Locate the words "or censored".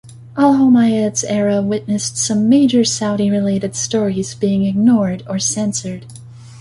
5.29-6.07